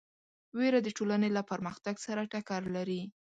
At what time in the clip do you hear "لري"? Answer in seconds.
2.75-3.01